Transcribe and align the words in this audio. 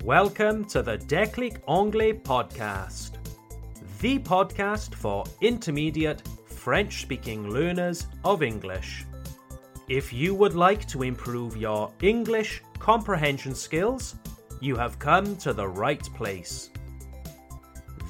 Welcome 0.00 0.64
to 0.68 0.80
the 0.80 0.96
Déclic 0.96 1.58
Anglais 1.68 2.14
podcast, 2.14 3.18
the 4.00 4.18
podcast 4.18 4.94
for 4.94 5.22
intermediate 5.42 6.22
French 6.46 7.02
speaking 7.02 7.50
learners 7.50 8.06
of 8.24 8.42
English. 8.42 9.04
If 9.90 10.10
you 10.10 10.34
would 10.34 10.54
like 10.54 10.88
to 10.88 11.02
improve 11.02 11.58
your 11.58 11.92
English 12.00 12.62
comprehension 12.78 13.54
skills, 13.54 14.16
you 14.62 14.76
have 14.76 14.98
come 14.98 15.36
to 15.36 15.52
the 15.52 15.68
right 15.68 16.02
place. 16.14 16.70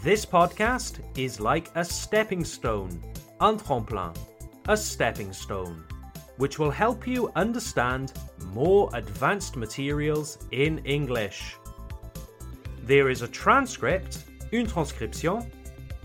This 0.04 0.24
podcast 0.24 1.00
is 1.18 1.40
like 1.40 1.68
a 1.74 1.84
stepping 1.84 2.44
stone, 2.44 3.02
un 3.40 3.58
tremplin, 3.58 4.16
a 4.68 4.76
stepping 4.76 5.32
stone, 5.32 5.82
which 6.36 6.60
will 6.60 6.70
help 6.70 7.08
you 7.08 7.32
understand 7.34 8.12
more 8.52 8.88
advanced 8.94 9.56
materials 9.56 10.38
in 10.52 10.78
English. 10.84 11.56
There 12.82 13.10
is 13.10 13.22
a 13.22 13.28
transcript, 13.28 14.24
une 14.52 14.66
transcription, 14.66 15.46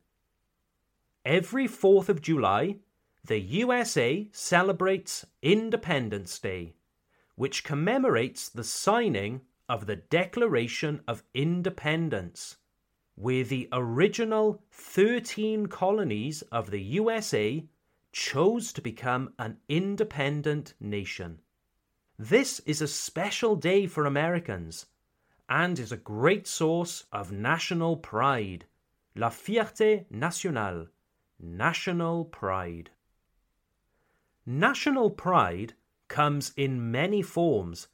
Every 1.29 1.67
4th 1.67 2.09
of 2.09 2.23
July, 2.23 2.77
the 3.23 3.37
USA 3.37 4.27
celebrates 4.31 5.27
Independence 5.43 6.39
Day, 6.39 6.73
which 7.35 7.63
commemorates 7.63 8.49
the 8.49 8.63
signing 8.63 9.41
of 9.69 9.85
the 9.85 9.97
Declaration 9.97 11.03
of 11.07 11.23
Independence, 11.35 12.57
where 13.13 13.43
the 13.43 13.69
original 13.71 14.63
13 14.71 15.67
colonies 15.67 16.41
of 16.51 16.71
the 16.71 16.81
USA 16.81 17.63
chose 18.11 18.73
to 18.73 18.81
become 18.81 19.31
an 19.37 19.57
independent 19.69 20.73
nation. 20.79 21.41
This 22.17 22.59
is 22.61 22.81
a 22.81 22.87
special 22.87 23.55
day 23.55 23.85
for 23.85 24.07
Americans 24.07 24.87
and 25.47 25.77
is 25.77 25.91
a 25.91 25.97
great 25.97 26.47
source 26.47 27.03
of 27.11 27.31
national 27.31 27.97
pride, 27.97 28.65
la 29.13 29.29
fierté 29.29 30.09
nationale 30.09 30.87
National 31.41 32.25
pride. 32.25 32.89
National 34.45 35.09
pride 35.09 35.73
comes 36.09 36.51
in 36.57 36.91
many 36.91 37.21
forms, 37.21 37.87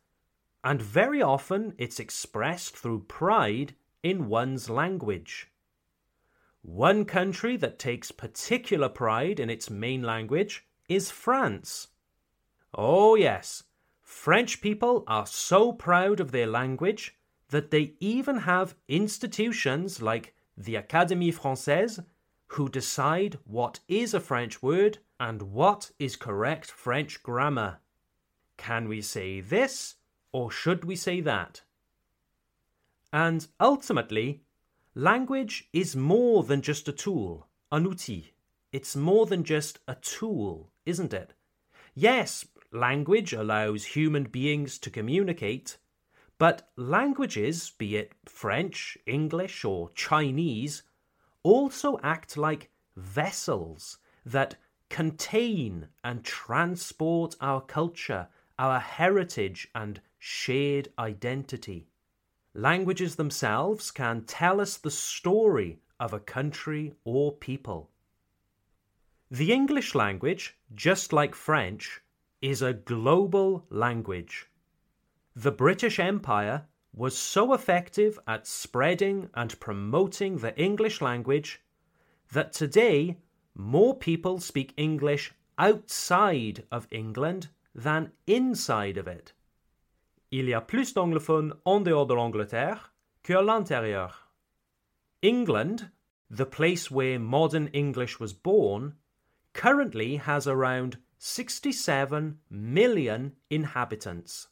and 0.63 0.81
very 0.81 1.21
often 1.21 1.75
it's 1.77 1.99
expressed 1.99 2.75
through 2.75 3.01
pride 3.01 3.75
in 4.01 4.29
one's 4.29 4.67
language. 4.67 5.51
One 6.63 7.05
country 7.05 7.55
that 7.57 7.77
takes 7.77 8.11
particular 8.11 8.89
pride 8.89 9.39
in 9.39 9.51
its 9.51 9.69
main 9.69 10.01
language 10.01 10.65
is 10.89 11.11
France. 11.11 11.89
Oh, 12.73 13.13
yes, 13.13 13.61
French 14.01 14.59
people 14.59 15.03
are 15.05 15.27
so 15.27 15.71
proud 15.71 16.19
of 16.19 16.31
their 16.31 16.47
language 16.47 17.15
that 17.49 17.69
they 17.69 17.93
even 17.99 18.37
have 18.37 18.75
institutions 18.87 20.01
like 20.01 20.33
the 20.57 20.73
Académie 20.73 21.35
Française 21.35 22.03
who 22.47 22.69
decide 22.69 23.37
what 23.45 23.79
is 23.87 24.13
a 24.13 24.19
French 24.19 24.61
word 24.61 24.99
and 25.19 25.41
what 25.41 25.91
is 25.99 26.15
correct 26.15 26.69
French 26.69 27.21
grammar. 27.23 27.79
Can 28.57 28.87
we 28.87 29.01
say 29.01 29.41
this 29.41 29.95
or 30.31 30.51
should 30.51 30.85
we 30.85 30.95
say 30.95 31.21
that? 31.21 31.61
And 33.11 33.47
ultimately, 33.59 34.43
language 34.93 35.69
is 35.71 35.95
more 35.95 36.43
than 36.43 36.61
just 36.61 36.87
a 36.87 36.91
tool, 36.91 37.47
an 37.71 37.85
outil. 37.85 38.25
It's 38.71 38.95
more 38.95 39.25
than 39.25 39.43
just 39.43 39.79
a 39.87 39.95
tool, 39.95 40.71
isn't 40.85 41.13
it? 41.13 41.33
Yes, 41.93 42.45
language 42.71 43.31
allows 43.31 43.85
human 43.85 44.25
beings 44.25 44.77
to 44.79 44.89
communicate, 44.89 45.77
but 46.37 46.69
languages, 46.75 47.71
be 47.77 47.95
it 47.95 48.11
French, 48.25 48.97
English, 49.05 49.63
or 49.63 49.89
Chinese, 49.91 50.83
also 51.45 51.99
act 52.01 52.37
like 52.37 52.71
vessels 52.97 53.99
that 54.25 54.55
contain 54.89 55.87
and 56.03 56.23
transport 56.23 57.35
our 57.39 57.61
culture, 57.61 58.27
our 58.57 58.79
heritage, 58.79 59.67
and 59.75 60.01
shared 60.17 60.87
identity. 60.97 61.87
Languages 62.55 63.15
themselves 63.15 63.91
can 63.91 64.23
tell 64.23 64.59
us 64.59 64.77
the 64.77 64.89
story 64.89 65.77
of 65.99 66.13
a 66.13 66.19
country 66.19 66.95
or 67.03 67.31
people. 67.31 67.91
The 69.29 69.51
English 69.51 69.93
language, 69.93 70.57
just 70.73 71.13
like 71.13 71.35
French, 71.35 72.01
is 72.41 72.63
a 72.63 72.73
global 72.73 73.67
language. 73.69 74.47
The 75.35 75.51
British 75.51 75.99
Empire 75.99 76.65
was 76.95 77.17
so 77.17 77.53
effective 77.53 78.17
at 78.25 78.47
spreading 78.47 79.29
and 79.33 79.59
promoting 79.59 80.37
the 80.37 80.57
English 80.57 81.01
language 81.01 81.61
that 82.31 82.53
today 82.53 83.17
more 83.53 83.95
people 83.95 84.39
speak 84.39 84.73
English 84.77 85.33
outside 85.57 86.63
of 86.71 86.87
England 86.91 87.49
than 87.73 88.11
inside 88.25 88.97
of 88.97 89.07
it. 89.07 89.33
Il 90.31 90.47
y 90.47 90.53
a 90.53 90.61
plus 90.61 90.93
d'anglophones 90.93 91.53
en 91.65 91.83
dehors 91.83 92.07
de 92.07 92.13
l'Angleterre 92.13 92.93
qu'à 93.23 93.41
l'intérieur. 93.45 94.29
England, 95.21 95.89
the 96.29 96.45
place 96.45 96.89
where 96.89 97.19
modern 97.19 97.67
English 97.73 98.19
was 98.19 98.33
born, 98.33 98.93
currently 99.53 100.17
has 100.17 100.47
around 100.47 100.97
67 101.17 102.39
million 102.49 103.33
inhabitants. 103.49 104.47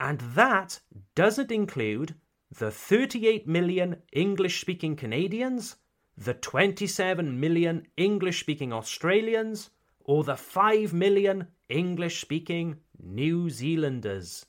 And 0.00 0.18
that 0.20 0.80
doesn't 1.14 1.52
include 1.52 2.16
the 2.50 2.70
38 2.70 3.46
million 3.46 4.02
English 4.12 4.60
speaking 4.60 4.96
Canadians 4.96 5.76
the 6.16 6.34
27 6.34 7.38
million 7.38 7.86
English 7.96 8.40
speaking 8.40 8.72
Australians 8.72 9.70
or 10.04 10.24
the 10.24 10.36
5 10.36 10.92
million 10.92 11.48
English 11.68 12.20
speaking 12.20 12.76
New 13.02 13.50
Zealanders? 13.50 14.46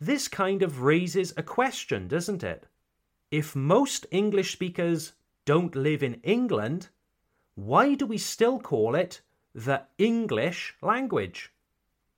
This 0.00 0.28
kind 0.28 0.62
of 0.62 0.82
raises 0.82 1.32
a 1.36 1.42
question, 1.42 2.08
doesn't 2.08 2.44
it? 2.44 2.66
If 3.30 3.56
most 3.56 4.06
English 4.10 4.52
speakers 4.52 5.12
don't 5.44 5.74
live 5.74 6.02
in 6.02 6.20
England, 6.22 6.88
why 7.54 7.94
do 7.94 8.06
we 8.06 8.18
still 8.18 8.58
call 8.58 8.94
it 8.94 9.20
the 9.54 9.82
English 9.98 10.74
language? 10.80 11.52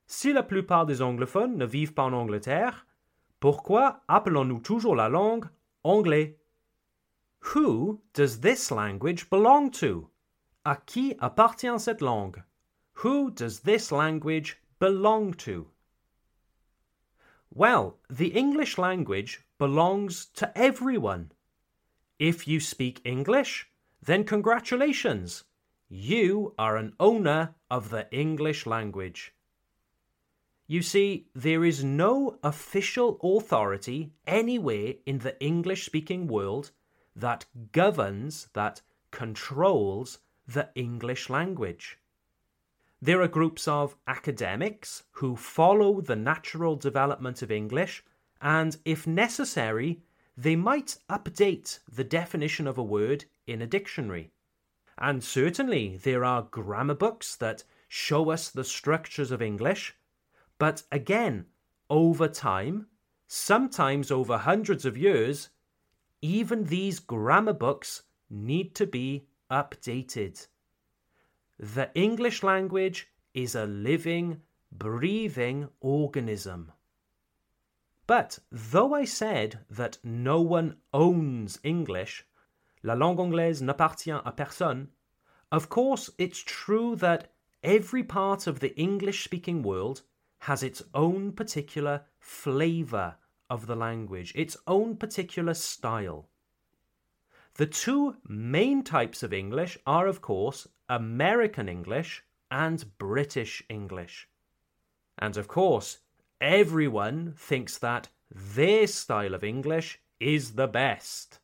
Si 0.06 0.32
la 0.32 0.42
plupart 0.42 0.86
des 0.86 1.00
anglophones 1.00 1.56
ne 1.56 1.66
vivent 1.66 1.94
pas 1.94 2.04
en 2.04 2.12
Angleterre, 2.12 2.84
pourquoi 3.38 4.02
appelons-nous 4.08 4.60
toujours 4.60 4.96
la 4.96 5.08
langue 5.08 5.48
anglais? 5.84 6.39
Who 7.40 8.00
does 8.12 8.40
this 8.40 8.70
language 8.70 9.28
belong 9.30 9.70
to? 9.72 10.10
À 10.64 10.78
qui 10.86 11.14
appartient 11.20 11.80
cette 11.80 12.02
langue? 12.02 12.42
Who 13.02 13.30
does 13.30 13.60
this 13.60 13.90
language 13.90 14.58
belong 14.78 15.34
to? 15.34 15.70
Well, 17.52 17.98
the 18.08 18.28
English 18.28 18.78
language 18.78 19.40
belongs 19.58 20.26
to 20.34 20.56
everyone. 20.56 21.32
If 22.18 22.46
you 22.46 22.60
speak 22.60 23.00
English, 23.04 23.68
then 24.02 24.24
congratulations. 24.24 25.44
You 25.88 26.54
are 26.58 26.76
an 26.76 26.94
owner 27.00 27.56
of 27.70 27.90
the 27.90 28.06
English 28.12 28.66
language. 28.66 29.34
You 30.68 30.82
see, 30.82 31.26
there 31.34 31.64
is 31.64 31.82
no 31.82 32.38
official 32.44 33.18
authority 33.22 34.12
anywhere 34.26 34.94
in 35.04 35.18
the 35.18 35.40
English 35.42 35.86
speaking 35.86 36.28
world 36.28 36.70
that 37.20 37.46
governs, 37.72 38.48
that 38.54 38.82
controls 39.10 40.18
the 40.46 40.70
English 40.74 41.30
language. 41.30 41.98
There 43.02 43.22
are 43.22 43.28
groups 43.28 43.66
of 43.66 43.96
academics 44.06 45.04
who 45.12 45.36
follow 45.36 46.00
the 46.00 46.16
natural 46.16 46.76
development 46.76 47.40
of 47.40 47.50
English, 47.50 48.04
and 48.42 48.76
if 48.84 49.06
necessary, 49.06 50.02
they 50.36 50.56
might 50.56 50.98
update 51.08 51.78
the 51.90 52.04
definition 52.04 52.66
of 52.66 52.78
a 52.78 52.82
word 52.82 53.24
in 53.46 53.62
a 53.62 53.66
dictionary. 53.66 54.32
And 54.98 55.24
certainly 55.24 55.96
there 55.96 56.24
are 56.24 56.42
grammar 56.42 56.94
books 56.94 57.36
that 57.36 57.64
show 57.88 58.30
us 58.30 58.50
the 58.50 58.64
structures 58.64 59.30
of 59.30 59.40
English, 59.40 59.96
but 60.58 60.82
again, 60.92 61.46
over 61.88 62.28
time, 62.28 62.86
sometimes 63.26 64.10
over 64.10 64.36
hundreds 64.38 64.84
of 64.84 64.98
years, 64.98 65.48
even 66.22 66.64
these 66.64 66.98
grammar 66.98 67.52
books 67.52 68.02
need 68.28 68.74
to 68.74 68.86
be 68.86 69.26
updated. 69.50 70.46
The 71.58 71.90
English 71.94 72.42
language 72.42 73.08
is 73.34 73.54
a 73.54 73.66
living, 73.66 74.42
breathing 74.72 75.68
organism. 75.80 76.72
But 78.06 78.38
though 78.50 78.94
I 78.94 79.04
said 79.04 79.60
that 79.70 79.98
no 80.02 80.40
one 80.40 80.76
owns 80.92 81.58
English, 81.62 82.26
la 82.82 82.94
langue 82.94 83.20
anglaise 83.20 83.62
n'appartient 83.62 84.24
à 84.24 84.36
personne, 84.36 84.88
of 85.52 85.68
course 85.68 86.10
it's 86.18 86.42
true 86.42 86.96
that 86.96 87.32
every 87.62 88.02
part 88.02 88.46
of 88.46 88.60
the 88.60 88.76
English 88.76 89.24
speaking 89.24 89.62
world 89.62 90.02
has 90.40 90.62
its 90.62 90.82
own 90.94 91.32
particular 91.32 92.02
flavour 92.18 93.16
of 93.50 93.66
the 93.66 93.76
language, 93.76 94.32
its 94.34 94.56
own 94.66 94.96
particular 94.96 95.52
style. 95.52 96.28
The 97.54 97.66
two 97.66 98.16
main 98.26 98.84
types 98.84 99.22
of 99.22 99.32
English 99.32 99.76
are, 99.86 100.06
of 100.06 100.22
course, 100.22 100.68
American 100.88 101.68
English 101.68 102.22
and 102.50 102.96
British 102.96 103.62
English. 103.68 104.28
And 105.18 105.36
of 105.36 105.48
course, 105.48 105.98
everyone 106.40 107.34
thinks 107.36 107.76
that 107.78 108.08
their 108.30 108.86
style 108.86 109.34
of 109.34 109.44
English 109.44 110.00
is 110.20 110.52
the 110.52 110.68
best. 110.68 111.40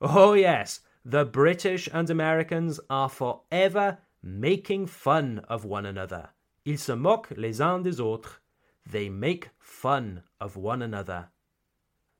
Oh, 0.00 0.34
yes, 0.34 0.80
the 1.04 1.24
British 1.24 1.88
and 1.92 2.08
Americans 2.10 2.78
are 2.90 3.08
forever 3.08 3.98
making 4.22 4.86
fun 4.86 5.40
of 5.48 5.64
one 5.64 5.86
another. 5.86 6.30
Ils 6.64 6.80
se 6.80 6.94
moquent 6.94 7.36
les 7.36 7.60
uns 7.60 7.82
des 7.82 8.00
autres. 8.00 8.38
They 8.84 9.08
make 9.08 9.50
fun 9.58 10.22
of 10.40 10.56
one 10.56 10.82
another. 10.82 11.28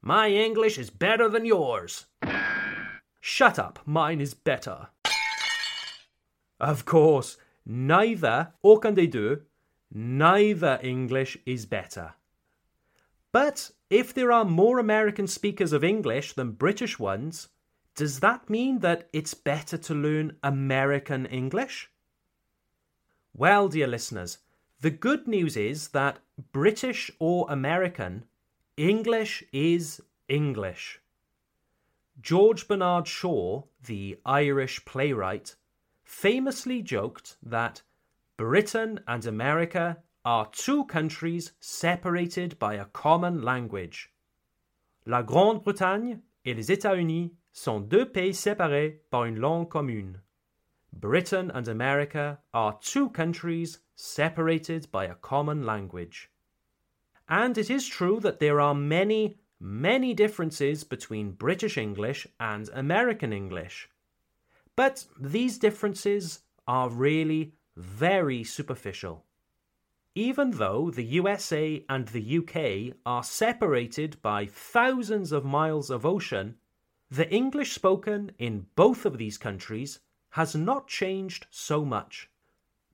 My 0.00 0.28
English 0.28 0.78
is 0.78 0.90
better 0.90 1.28
than 1.28 1.44
yours. 1.44 2.06
Shut 3.20 3.58
up, 3.58 3.78
mine 3.84 4.20
is 4.20 4.34
better. 4.34 4.88
Of 6.58 6.84
course, 6.84 7.36
neither, 7.64 8.52
aucun 8.64 8.94
des 8.94 9.06
deux, 9.06 9.42
neither 9.92 10.78
English 10.82 11.36
is 11.46 11.66
better. 11.66 12.14
But 13.32 13.70
if 13.90 14.12
there 14.12 14.32
are 14.32 14.44
more 14.44 14.78
American 14.78 15.26
speakers 15.26 15.72
of 15.72 15.84
English 15.84 16.34
than 16.34 16.52
British 16.52 16.98
ones, 16.98 17.48
does 17.94 18.20
that 18.20 18.48
mean 18.48 18.80
that 18.80 19.08
it's 19.12 19.34
better 19.34 19.76
to 19.78 19.94
learn 19.94 20.36
American 20.42 21.26
English? 21.26 21.90
Well, 23.34 23.68
dear 23.68 23.86
listeners, 23.86 24.38
the 24.82 24.90
good 24.90 25.28
news 25.28 25.56
is 25.56 25.88
that 25.88 26.18
British 26.50 27.08
or 27.20 27.46
American, 27.48 28.24
English 28.76 29.44
is 29.52 30.02
English. 30.28 31.00
George 32.20 32.66
Bernard 32.66 33.06
Shaw, 33.06 33.62
the 33.84 34.18
Irish 34.26 34.84
playwright, 34.84 35.54
famously 36.04 36.82
joked 36.82 37.36
that 37.44 37.82
Britain 38.36 38.98
and 39.06 39.24
America 39.24 39.98
are 40.24 40.50
two 40.50 40.84
countries 40.86 41.52
separated 41.60 42.58
by 42.58 42.74
a 42.74 42.86
common 42.86 43.40
language. 43.40 44.10
La 45.06 45.22
Grande-Bretagne 45.22 46.18
et 46.44 46.54
les 46.54 46.72
États-Unis 46.72 47.30
sont 47.52 47.88
deux 47.88 48.06
pays 48.06 48.34
séparés 48.34 48.98
par 49.10 49.26
une 49.26 49.38
langue 49.38 49.68
commune. 49.68 50.18
Britain 50.92 51.50
and 51.52 51.66
America 51.68 52.38
are 52.52 52.78
two 52.80 53.08
countries 53.10 53.78
separated 53.96 54.90
by 54.92 55.06
a 55.06 55.14
common 55.14 55.64
language. 55.64 56.30
And 57.28 57.56
it 57.56 57.70
is 57.70 57.86
true 57.86 58.20
that 58.20 58.40
there 58.40 58.60
are 58.60 58.74
many, 58.74 59.38
many 59.58 60.12
differences 60.12 60.84
between 60.84 61.32
British 61.32 61.78
English 61.78 62.26
and 62.38 62.68
American 62.74 63.32
English. 63.32 63.88
But 64.76 65.06
these 65.18 65.58
differences 65.58 66.40
are 66.66 66.88
really 66.88 67.54
very 67.76 68.44
superficial. 68.44 69.24
Even 70.14 70.52
though 70.52 70.90
the 70.90 71.04
USA 71.04 71.84
and 71.88 72.08
the 72.08 72.38
UK 72.38 72.96
are 73.06 73.24
separated 73.24 74.20
by 74.20 74.44
thousands 74.46 75.32
of 75.32 75.44
miles 75.44 75.90
of 75.90 76.04
ocean, 76.04 76.58
the 77.10 77.30
English 77.30 77.72
spoken 77.72 78.32
in 78.38 78.66
both 78.74 79.06
of 79.06 79.16
these 79.18 79.38
countries 79.38 80.00
has 80.32 80.54
not 80.54 80.88
changed 80.88 81.46
so 81.50 81.84
much. 81.84 82.30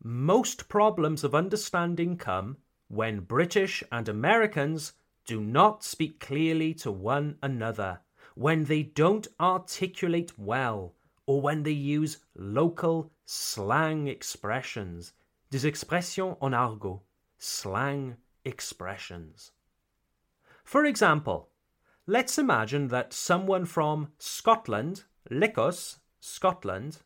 Most 0.02 0.68
problems 0.68 1.24
of 1.24 1.34
understanding 1.34 2.16
come 2.16 2.56
when 2.88 3.20
British 3.20 3.82
and 3.92 4.08
Americans 4.08 4.92
do 5.24 5.40
not 5.40 5.84
speak 5.84 6.18
clearly 6.18 6.74
to 6.74 6.90
one 6.90 7.36
another, 7.42 8.00
when 8.34 8.64
they 8.64 8.82
don't 8.82 9.28
articulate 9.38 10.38
well, 10.38 10.94
or 11.26 11.40
when 11.40 11.62
they 11.62 11.70
use 11.70 12.18
local 12.34 13.12
slang 13.24 14.08
expressions, 14.08 15.12
des 15.50 15.68
expressions 15.68 16.36
en 16.40 16.54
argot, 16.54 17.00
slang 17.38 18.16
expressions. 18.44 19.52
For 20.64 20.84
example, 20.84 21.50
let's 22.06 22.38
imagine 22.38 22.88
that 22.88 23.12
someone 23.12 23.66
from 23.66 24.08
Scotland, 24.18 25.04
l'Écosse, 25.30 25.98
Scotland, 26.20 26.98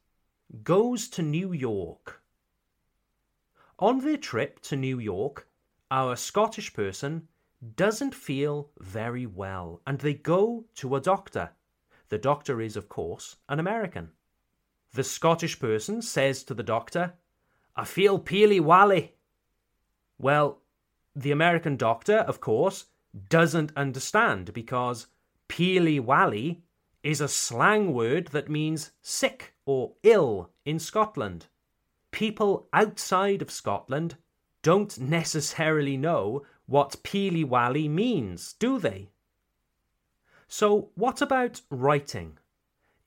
goes 0.63 1.09
to 1.09 1.23
New 1.23 1.53
York. 1.53 2.23
On 3.79 4.01
their 4.01 4.19
trip 4.19 4.61
to 4.61 4.77
New 4.77 4.99
York, 4.99 5.49
our 5.91 6.15
Scottish 6.15 6.73
person 6.75 7.27
doesn't 7.77 8.15
feel 8.15 8.71
very 8.79 9.25
well 9.25 9.81
and 9.87 9.99
they 9.99 10.15
go 10.15 10.65
to 10.75 10.95
a 10.95 11.01
doctor. 11.01 11.51
The 12.11 12.19
doctor 12.19 12.61
is, 12.61 12.77
of 12.77 12.89
course, 12.89 13.37
an 13.49 13.59
American. 13.59 14.11
The 14.93 15.05
Scottish 15.05 15.59
person 15.59 16.03
says 16.03 16.45
to 16.45 16.55
the 16.55 16.63
doctor, 16.63 17.15
I 17.75 17.85
feel 17.85 18.19
peely 18.19 18.61
wally. 18.61 19.15
Well, 20.19 20.61
the 21.17 21.31
American 21.31 21.77
doctor, 21.77 22.19
of 22.19 22.41
course, 22.41 22.87
doesn't 23.29 23.73
understand 23.77 24.53
because 24.53 25.07
peely 25.49 25.99
wally 25.99 26.63
is 27.03 27.21
a 27.21 27.29
slang 27.29 27.95
word 27.95 28.29
that 28.29 28.51
means 28.51 28.93
sick 29.01 29.52
or 29.65 29.95
ill 30.03 30.51
in 30.65 30.79
Scotland. 30.79 31.47
People 32.11 32.69
outside 32.73 33.43
of 33.43 33.51
Scotland 33.51 34.17
don't 34.63 34.99
necessarily 34.99 35.97
know 35.97 36.43
what 36.67 37.03
peely 37.03 37.45
wally 37.45 37.89
means, 37.89 38.53
do 38.55 38.79
they? 38.79 39.11
So, 40.49 40.91
what 40.95 41.21
about 41.21 41.63
writing? 41.71 42.39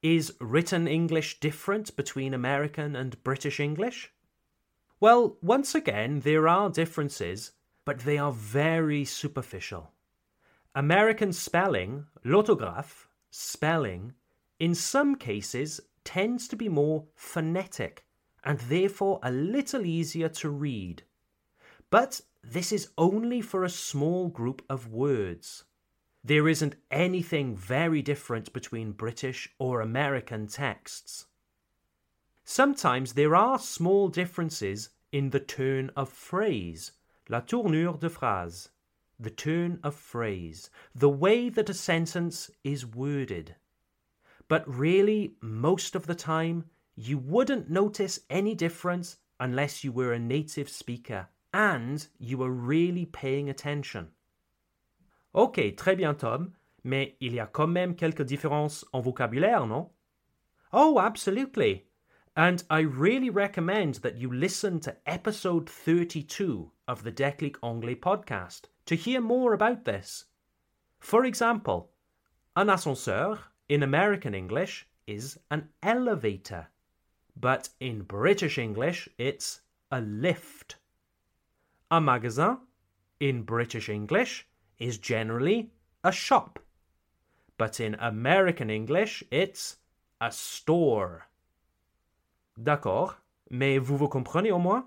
Is 0.02 0.36
written 0.40 0.88
English 0.88 1.40
different 1.40 1.96
between 1.96 2.34
American 2.34 2.96
and 2.96 3.24
British 3.24 3.60
English? 3.60 4.12
Well, 5.00 5.38
once 5.42 5.76
again, 5.76 6.22
there 6.22 6.48
are 6.48 6.70
differences, 6.70 7.52
but 7.86 8.00
they 8.00 8.18
are 8.18 8.32
very 8.32 9.06
superficial. 9.06 9.92
American 10.74 11.32
spelling, 11.32 12.08
l'orthographe, 12.24 13.08
spelling, 13.30 14.14
in 14.60 14.74
some 14.74 15.16
cases 15.16 15.82
tends 16.06 16.48
to 16.48 16.56
be 16.56 16.70
more 16.70 17.08
phonetic 17.16 18.06
and 18.44 18.60
therefore 18.60 19.20
a 19.24 19.32
little 19.32 19.86
easier 19.86 20.30
to 20.30 20.50
read. 20.50 21.04
But 21.90 22.22
this 22.44 22.72
is 22.72 22.90
only 22.98 23.42
for 23.42 23.64
a 23.64 23.70
small 23.70 24.30
group 24.30 24.62
of 24.70 24.88
words. 24.88 25.66
There 26.24 26.48
isn't 26.48 26.76
anything 26.90 27.56
very 27.56 28.02
different 28.02 28.54
between 28.54 28.92
British 28.92 29.50
or 29.60 29.82
American 29.82 30.48
texts. 30.48 31.26
Sometimes 32.44 33.14
there 33.14 33.36
are 33.36 33.58
small 33.58 34.08
differences 34.08 34.90
in 35.12 35.32
the 35.32 35.40
turn 35.40 35.92
of 35.96 36.10
phrase, 36.10 36.92
la 37.30 37.40
tournure 37.40 37.98
de 37.98 38.10
phrase. 38.10 38.70
the 39.20 39.30
turn 39.32 39.80
of 39.82 39.96
phrase, 39.96 40.70
the 40.94 41.10
way 41.10 41.50
that 41.50 41.70
a 41.70 41.74
sentence 41.74 42.52
is 42.64 42.86
worded. 42.86 43.56
But 44.48 44.64
really, 44.68 45.36
most 45.42 45.96
of 45.96 46.06
the 46.06 46.16
time, 46.16 46.66
you 46.96 47.18
wouldn't 47.18 47.70
notice 47.70 48.20
any 48.30 48.56
difference 48.56 49.18
unless 49.40 49.84
you 49.84 49.92
were 49.92 50.14
a 50.14 50.20
native 50.20 50.70
speaker 50.70 51.28
and 51.54 52.08
you 52.20 52.38
were 52.38 52.52
really 52.52 53.06
paying 53.06 53.50
attention. 53.50 54.10
Ok, 55.34 55.76
très 55.76 55.98
bien, 55.98 56.16
Tom, 56.16 56.54
mais 56.84 57.16
il 57.20 57.34
y 57.34 57.40
a 57.40 57.48
quand 57.48 57.68
même 57.68 57.96
quelques 57.96 58.26
différences 58.26 58.86
en 58.94 59.02
vocabulaire, 59.02 59.66
non? 59.66 59.90
Oh, 60.72 61.00
absolutely. 61.00 61.88
And 62.38 62.64
I 62.70 62.82
really 62.82 63.30
recommend 63.30 63.96
that 63.96 64.18
you 64.18 64.32
listen 64.32 64.80
to 64.82 64.96
episode 65.06 65.70
32 65.70 66.72
of 66.88 67.04
the 67.04 67.12
Déclic 67.12 67.56
Anglais 67.64 67.96
podcast 67.96 68.64
to 68.86 68.96
hear 68.96 69.22
more 69.22 69.54
about 69.54 69.86
this. 69.86 70.26
For 71.00 71.26
example, 71.26 71.92
un 72.56 72.70
ascenseur 72.70 73.40
in 73.70 73.84
American 73.84 74.34
English 74.34 74.86
is 75.08 75.40
an 75.50 75.70
elevator, 75.82 76.68
but 77.40 77.70
in 77.80 78.04
British 78.04 78.58
English 78.58 79.10
it's 79.18 79.62
a 79.92 80.02
lift. 80.02 80.78
A 81.92 82.00
magasin 82.00 82.58
in 83.20 83.44
British 83.44 83.90
English 83.90 84.48
is 84.80 84.98
generally 84.98 85.72
a 86.04 86.12
shop, 86.12 86.60
but 87.58 87.80
in 87.80 87.96
American 88.00 88.70
English 88.70 89.24
it's 89.32 89.78
a 90.22 90.32
store. 90.32 91.28
D'accord, 92.58 93.16
mais 93.50 93.80
vous 93.80 93.98
vous 93.98 94.10
comprenez 94.10 94.52
au 94.52 94.60
moins? 94.60 94.86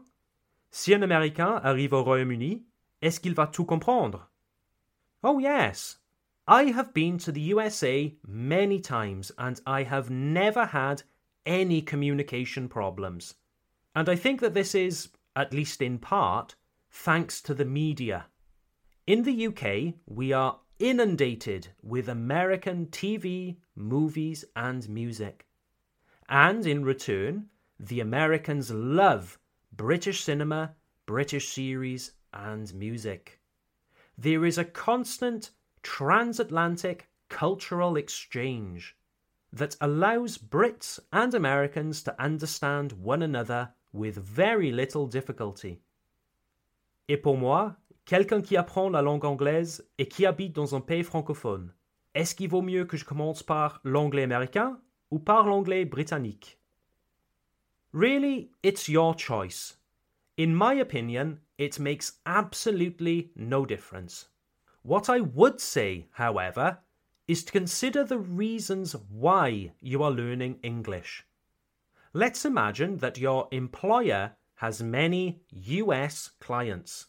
Si 0.71 0.95
un 0.95 1.03
Américain 1.03 1.61
arrive 1.65 1.95
au 1.95 2.03
Royaume-Uni, 2.03 2.63
est-ce 3.01 3.21
qu'il 3.21 3.35
va 3.35 3.47
tout 3.47 3.65
comprendre? 3.65 4.29
Oh, 5.23 5.39
yes. 5.41 5.99
I 6.51 6.71
have 6.71 6.95
been 6.95 7.19
to 7.19 7.31
the 7.31 7.43
USA 7.43 8.17
many 8.27 8.81
times 8.81 9.31
and 9.37 9.61
I 9.67 9.83
have 9.83 10.09
never 10.09 10.65
had 10.65 11.03
any 11.45 11.83
communication 11.83 12.71
problems. 12.71 13.35
And 13.95 14.09
I 14.09 14.17
think 14.17 14.41
that 14.41 14.55
this 14.55 14.75
is, 14.75 15.11
at 15.37 15.53
least 15.53 15.83
in 15.83 15.99
part, 15.99 16.55
thanks 16.91 17.43
to 17.43 17.53
the 17.53 17.67
media. 17.67 18.29
In 19.07 19.25
the 19.25 19.47
UK, 19.49 19.95
we 20.07 20.33
are 20.33 20.59
inundated 20.79 21.69
with 21.83 22.09
American 22.09 22.87
TV, 22.87 23.59
movies, 23.75 24.47
and 24.57 24.89
music. 24.89 25.47
And 26.31 26.67
in 26.67 26.83
return, 26.83 27.51
the 27.79 28.01
Americans 28.01 28.71
love 28.71 29.39
British 29.77 30.25
cinema, 30.25 30.75
British 31.05 31.51
series, 31.51 32.13
and 32.33 32.73
music. 32.73 33.39
There 34.17 34.47
is 34.47 34.57
a 34.57 34.65
constant 34.65 35.51
transatlantic 35.83 37.09
cultural 37.29 37.97
exchange 37.97 38.97
that 39.53 39.77
allows 39.81 40.39
Brits 40.39 41.01
and 41.13 41.35
Americans 41.35 42.03
to 42.03 42.15
understand 42.23 42.93
one 42.93 43.23
another 43.23 43.71
with 43.93 44.17
very 44.17 44.71
little 44.71 45.07
difficulty. 45.07 45.81
Et 47.09 47.17
pour 47.17 47.37
moi, 47.37 47.77
quelqu'un 48.05 48.43
qui 48.43 48.57
apprend 48.57 48.91
la 48.91 49.03
langue 49.03 49.25
anglaise 49.25 49.83
et 49.99 50.07
qui 50.07 50.27
habite 50.27 50.55
dans 50.55 50.75
un 50.75 50.81
pays 50.81 51.03
francophone, 51.03 51.73
est-ce 52.15 52.35
qu'il 52.35 52.51
vaut 52.51 52.63
mieux 52.63 52.85
que 52.85 52.97
je 52.97 53.05
commence 53.05 53.43
par 53.43 53.81
l'anglais 53.85 54.25
américain 54.25 54.79
ou 55.11 55.19
par 55.19 55.47
l'anglais 55.47 55.85
britannique? 55.85 56.59
Really, 57.95 58.51
it's 58.63 58.89
your 58.89 59.15
choice. 59.17 59.79
In 60.37 60.55
my 60.55 60.75
opinion, 60.81 61.39
it 61.59 61.81
makes 61.81 62.21
absolutely 62.27 63.33
no 63.35 63.65
difference. 63.65 64.29
What 64.89 65.11
I 65.11 65.21
would 65.21 65.61
say, 65.61 66.07
however, 66.13 66.79
is 67.27 67.45
to 67.45 67.53
consider 67.53 68.05
the 68.05 68.19
reasons 68.19 68.97
why 69.11 69.73
you 69.83 70.03
are 70.03 70.11
learning 70.11 70.61
English. 70.63 71.27
Let's 72.15 72.47
imagine 72.47 72.97
that 72.97 73.19
your 73.19 73.49
employer 73.51 74.33
has 74.55 74.83
many 74.83 75.43
US 75.51 76.31
clients. 76.41 77.09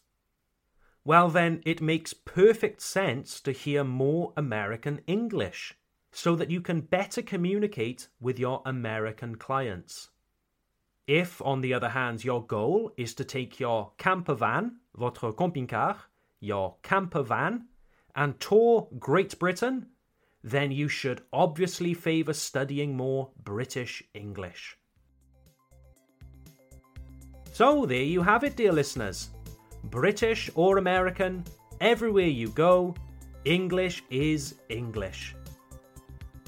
Well, 1.06 1.30
then 1.30 1.62
it 1.66 1.82
makes 1.82 2.12
perfect 2.14 2.82
sense 2.82 3.40
to 3.40 3.54
hear 3.54 3.86
more 3.86 4.34
American 4.36 5.00
English 5.08 5.74
so 6.12 6.36
that 6.36 6.52
you 6.52 6.60
can 6.60 6.82
better 6.82 7.22
communicate 7.22 8.10
with 8.20 8.38
your 8.38 8.62
American 8.66 9.38
clients. 9.38 10.10
If, 11.08 11.42
on 11.44 11.62
the 11.62 11.74
other 11.74 11.90
hand, 11.90 12.26
your 12.26 12.46
goal 12.46 12.92
is 12.98 13.14
to 13.14 13.24
take 13.24 13.58
your 13.58 13.94
camper 13.98 14.36
van, 14.36 14.82
votre 14.98 15.32
camping-car, 15.32 15.96
your 16.42 16.76
camper 16.84 17.24
van, 17.24 17.69
and 18.20 18.38
tour 18.40 18.90
Great 19.00 19.40
Britain, 19.40 19.88
then 20.44 20.72
you 20.72 20.90
should 20.90 21.22
obviously 21.32 21.94
favour 21.94 22.34
studying 22.34 22.96
more 22.96 23.30
British 23.44 24.04
English. 24.14 24.78
So, 27.54 27.86
there 27.86 28.04
you 28.04 28.22
have 28.22 28.44
it, 28.44 28.58
dear 28.58 28.74
listeners. 28.74 29.30
British 29.86 30.50
or 30.56 30.78
American, 30.78 31.46
everywhere 31.80 32.28
you 32.28 32.50
go, 32.50 32.94
English 33.46 34.04
is 34.10 34.56
English. 34.68 35.34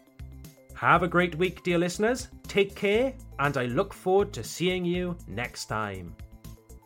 Have 0.75 1.02
a 1.02 1.08
great 1.08 1.35
week, 1.37 1.62
dear 1.62 1.78
listeners. 1.78 2.28
Take 2.49 2.75
care, 2.75 3.14
and 3.38 3.56
I 3.56 3.64
look 3.64 3.94
forward 3.94 4.35
to 4.35 4.44
seeing 4.44 4.85
you 4.85 5.16
next 5.26 5.64
time. 5.66 6.14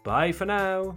Bye 0.05 0.31
for 0.33 0.45
now. 0.45 0.97